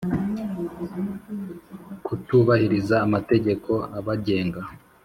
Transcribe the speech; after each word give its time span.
kutubahiriza 2.05 2.95
amategeko 3.07 3.71
abagenga 3.99 4.61